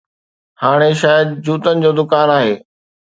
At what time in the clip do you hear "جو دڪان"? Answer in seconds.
1.83-2.33